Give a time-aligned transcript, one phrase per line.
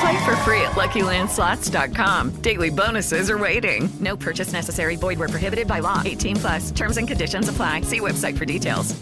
[0.00, 2.42] Play for free at LuckyLandSlots.com.
[2.42, 3.88] Daily bonuses are waiting.
[4.00, 4.96] No purchase necessary.
[4.96, 6.02] Void where prohibited by law.
[6.04, 6.70] 18 plus.
[6.70, 7.82] Terms and conditions apply.
[7.82, 8.94] See website for details.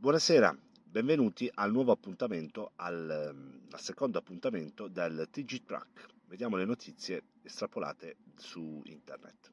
[0.00, 6.06] Buonasera, benvenuti al nuovo appuntamento, al, ehm, al secondo appuntamento del TG Track.
[6.26, 9.52] Vediamo le notizie estrapolate su internet.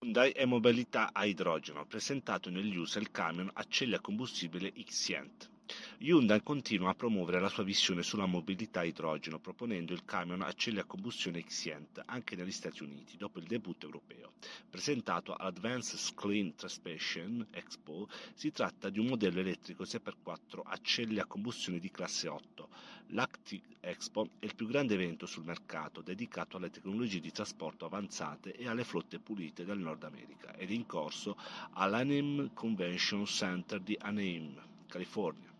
[0.00, 5.50] Hyundai e mobilità a idrogeno, presentato negli USA il camion a celle a combustibile Xient.
[6.00, 10.52] Hyundai continua a promuovere la sua visione sulla mobilità a idrogeno, proponendo il camion a
[10.52, 14.32] celle a combustione Xient anche negli Stati Uniti, dopo il debutto europeo.
[14.70, 21.26] Presentato all'Advanced Clean Transportation Expo, si tratta di un modello elettrico 6x4 a celle a
[21.26, 22.68] combustione di classe 8.
[23.08, 28.52] L'Acti Expo è il più grande evento sul mercato dedicato alle tecnologie di trasporto avanzate
[28.52, 31.36] e alle flotte pulite del Nord America ed è in corso
[31.72, 35.56] all'Anaheim Convention Center di Anaheim, California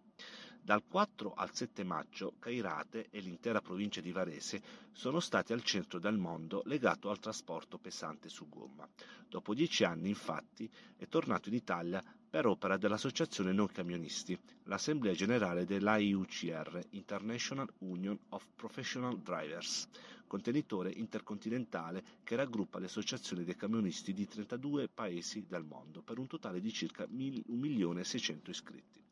[0.66, 4.62] Dal 4 al 7 maggio Cairate e l'intera provincia di Varese
[4.94, 8.88] sono stati al centro del mondo legato al trasporto pesante su gomma.
[9.28, 15.66] Dopo dieci anni, infatti, è tornato in Italia per opera dell'Associazione Non Camionisti, l'Assemblea Generale
[15.66, 19.90] dell'AIUCR, International Union of Professional Drivers,
[20.25, 26.28] contenitore intercontinentale che raggruppa le associazioni dei camionisti di 32 paesi del mondo, per un
[26.28, 29.03] totale di circa 1.600.000 iscritti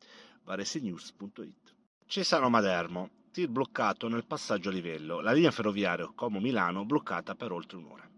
[0.44, 1.74] varesenews.it.
[2.06, 7.78] Cesano Madermo, tir bloccato nel passaggio a livello, la linea ferroviaria Como-Milano bloccata per oltre
[7.78, 8.08] un'ora.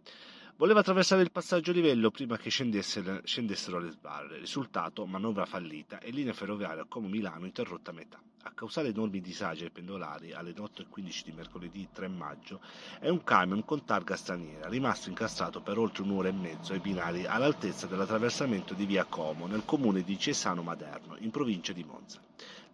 [0.57, 4.39] Voleva attraversare il passaggio a livello prima che scendessero le sbarre.
[4.39, 8.23] Risultato, manovra fallita e linea ferroviaria Como-Milano interrotta a metà.
[8.45, 12.61] A causare enormi disagi ai pendolari alle 8.15 di mercoledì 3 maggio
[13.01, 17.27] è un camion con targa straniera rimasto incastrato per oltre un'ora e mezzo ai binari
[17.27, 22.21] all'altezza dell'attraversamento di via Como nel comune di Cesano Maderno, in provincia di Monza.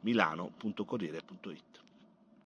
[0.00, 1.80] Milano.corriere.it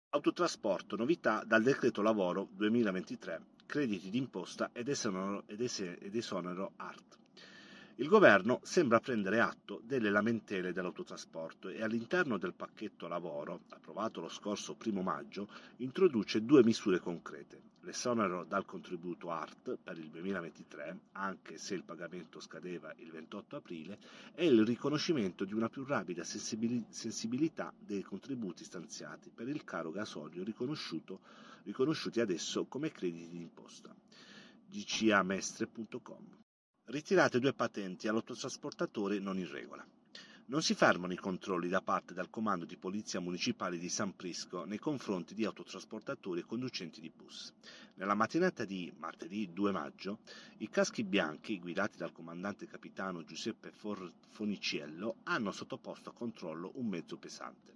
[0.09, 7.17] Autotrasporto, novità dal decreto lavoro 2023, crediti d'imposta ed esonero, ed esonero art.
[7.97, 14.29] Il governo sembra prendere atto delle lamentele dell'autotrasporto e all'interno del pacchetto lavoro, approvato lo
[14.29, 17.61] scorso primo maggio, introduce due misure concrete.
[17.81, 23.97] L'esonero dal contributo ART per il 2023, anche se il pagamento scadeva il 28 aprile,
[24.35, 30.43] e il riconoscimento di una più rapida sensibilità dei contributi stanziati per il caro gasolio
[30.43, 33.95] riconosciuti adesso come crediti d'imposta.
[34.69, 36.37] gcamestre.com
[36.89, 39.85] ritirate due patenti all'autotrasportatore non in regola.
[40.49, 44.65] Non si fermano i controlli da parte del comando di polizia municipale di San Prisco
[44.65, 47.53] nei confronti di autotrasportatori e conducenti di bus.
[47.93, 50.21] Nella mattinata di martedì 2 maggio,
[50.57, 53.71] i caschi bianchi, guidati dal comandante capitano Giuseppe
[54.31, 57.75] Foniciello, hanno sottoposto a controllo un mezzo pesante.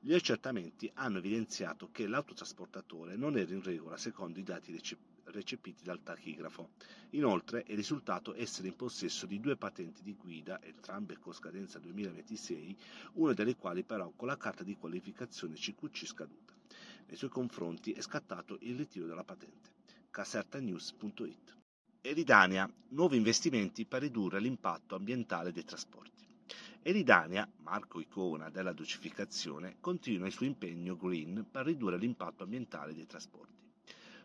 [0.00, 5.82] Gli accertamenti hanno evidenziato che l'autotrasportatore non era in regola secondo i dati recepiti recepiti
[5.82, 6.70] dal tachigrafo.
[7.10, 12.76] Inoltre è risultato essere in possesso di due patenti di guida, entrambe con scadenza 2026,
[13.14, 16.54] una delle quali però con la carta di qualificazione CQC scaduta.
[17.06, 19.70] Nei suoi confronti è scattato il ritiro della patente.
[20.10, 21.56] casertanews.it
[22.00, 26.26] Eridania, nuovi investimenti per ridurre l'impatto ambientale dei trasporti.
[26.82, 33.06] Eridania, marco icona della docificazione, continua il suo impegno green per ridurre l'impatto ambientale dei
[33.06, 33.67] trasporti.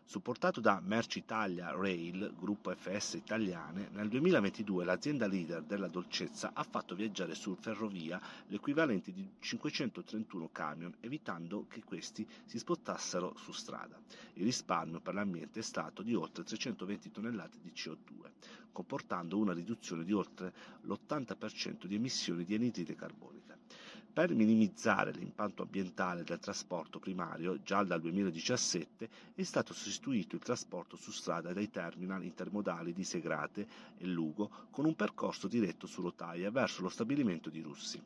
[0.06, 6.94] Supportato da Mercitalia Rail, gruppo FS italiane, nel 2022 l'azienda leader della dolcezza ha fatto
[6.94, 13.98] viaggiare su ferrovia l'equivalente di 531 camion, evitando che questi si spostassero su strada.
[14.34, 18.30] Il risparmio per l'ambiente è stato di oltre 320 tonnellate di CO2,
[18.72, 20.52] comportando una riduzione di oltre
[20.82, 23.56] l'80% di emissioni di anidride carbonica.
[24.14, 30.94] Per minimizzare l'impatto ambientale del trasporto primario, già dal 2017 è stato sostituito il trasporto
[30.94, 33.66] su strada dai terminal intermodali di Segrate
[33.98, 38.00] e Lugo con un percorso diretto su rotaia verso lo stabilimento di Russi,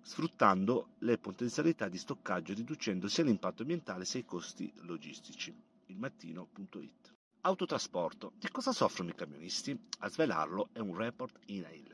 [0.00, 5.54] sfruttando le potenzialità di stoccaggio riducendo sia l'impatto ambientale sia i costi logistici.
[5.88, 7.12] Ilmattino.it
[7.42, 8.32] Autotrasporto.
[8.38, 9.78] Di cosa soffrono i camionisti?
[9.98, 11.89] A svelarlo è un report INAIL.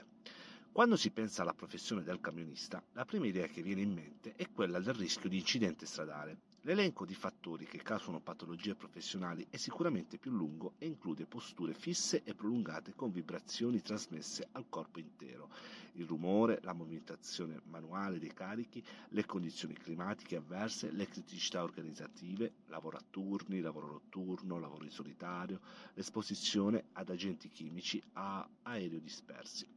[0.76, 4.50] Quando si pensa alla professione del camionista, la prima idea che viene in mente è
[4.52, 6.37] quella del rischio di incidente stradale.
[6.61, 12.20] L'elenco di fattori che causano patologie professionali è sicuramente più lungo e include posture fisse
[12.25, 15.49] e prolungate con vibrazioni trasmesse al corpo intero,
[15.93, 22.99] il rumore, la movimentazione manuale dei carichi, le condizioni climatiche avverse, le criticità organizzative, lavoro
[22.99, 25.58] a turni, lavoro notturno, lavoro in solitario,
[25.94, 29.75] l'esposizione ad agenti chimici a aereo dispersi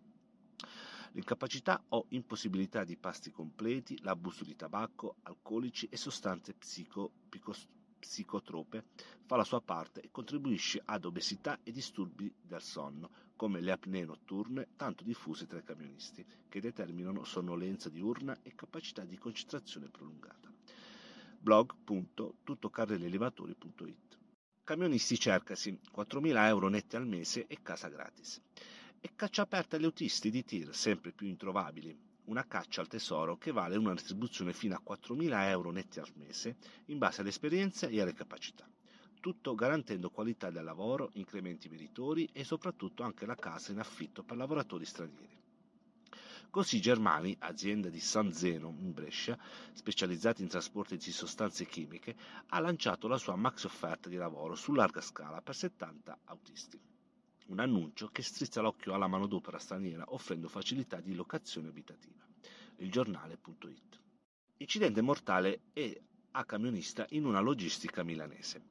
[1.12, 7.12] l'incapacità o impossibilità di pasti completi, l'abuso di tabacco, alcolici e sostanze psico,
[8.00, 8.86] psicotrope
[9.26, 14.06] fa la sua parte e contribuisce ad obesità e disturbi del sonno, come le apnee
[14.06, 20.52] notturne tanto diffuse tra i camionisti, che determinano sonnolenza diurna e capacità di concentrazione prolungata.
[21.40, 24.18] blog.tuttocarrelelevatori.it
[24.64, 28.40] Camionisti cercasi 4.000 euro netti al mese e casa gratis
[29.02, 33.52] e caccia aperta agli autisti di tir sempre più introvabili, una caccia al tesoro che
[33.52, 36.58] vale una retribuzione fino a 4.000 euro netti al mese
[36.88, 38.70] in base alle esperienze e alle capacità,
[39.22, 44.36] tutto garantendo qualità del lavoro, incrementi meritori e soprattutto anche la casa in affitto per
[44.36, 45.38] lavoratori stranieri.
[46.50, 49.38] Così Germani, azienda di San Zeno in Brescia,
[49.72, 52.16] specializzata in trasporti di sostanze chimiche,
[52.48, 56.80] ha lanciato la sua max offerta di lavoro su larga scala per 70 autisti
[57.50, 62.24] un annuncio che strizza l'occhio alla manodopera straniera offrendo facilità di locazione abitativa.
[62.78, 64.00] Il giornale.it.
[64.58, 66.02] Incidente mortale e
[66.32, 68.62] a camionista in una logistica milanese.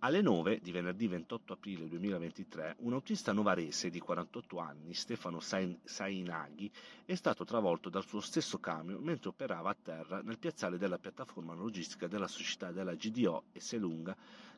[0.00, 6.70] Alle 9 di venerdì 28 aprile 2023 un autista novarese di 48 anni, Stefano Sainaghi,
[7.04, 11.54] è stato travolto dal suo stesso camion mentre operava a terra nel piazzale della piattaforma
[11.54, 14.14] logistica della società della GDO e Selunga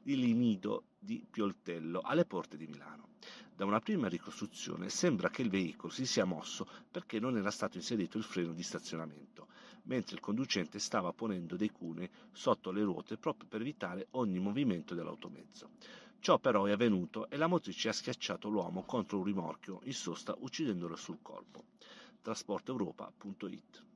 [0.06, 3.08] di Limido di Pioltello alle porte di Milano.
[3.52, 7.76] Da una prima ricostruzione sembra che il veicolo si sia mosso perché non era stato
[7.76, 9.48] inserito il freno di stazionamento,
[9.86, 14.94] mentre il conducente stava ponendo dei cunei sotto le ruote proprio per evitare ogni movimento
[14.94, 15.70] dell'automezzo.
[16.20, 20.36] Ciò però è avvenuto e la motrice ha schiacciato l'uomo contro un rimorchio in sosta
[20.38, 21.64] uccidendolo sul colpo.
[22.22, 23.95] Trasporteuropa.it